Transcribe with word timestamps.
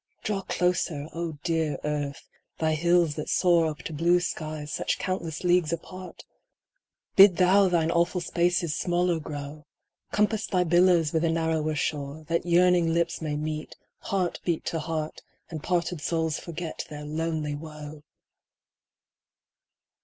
Draw 0.23 0.41
closer, 0.49 1.07
O 1.13 1.33
dear 1.43 1.77
Earth, 1.83 2.27
thy 2.57 2.73
hills 2.73 3.13
that 3.13 3.29
soar 3.29 3.67
Up 3.67 3.83
to 3.83 3.93
blue 3.93 4.19
skies 4.19 4.73
such 4.73 4.97
countless 4.97 5.43
leagues 5.43 5.71
apart! 5.71 6.25
Bid 7.15 7.37
thou 7.37 7.67
thine 7.69 7.91
awful 7.91 8.19
spaces 8.19 8.75
smaller 8.75 9.19
grow! 9.19 9.67
Compass 10.11 10.47
thy 10.47 10.63
billows 10.63 11.13
with 11.13 11.23
a 11.23 11.29
narrower 11.29 11.75
shore, 11.75 12.23
That 12.29 12.47
yearning 12.47 12.91
lips 12.95 13.21
may 13.21 13.35
meet, 13.35 13.75
heart 13.99 14.39
beat 14.43 14.65
to 14.65 14.79
heart, 14.79 15.21
And 15.51 15.61
parted 15.61 16.01
souls 16.01 16.39
forget 16.39 16.83
their 16.89 17.05
lonely 17.05 17.53
woe 17.53 18.01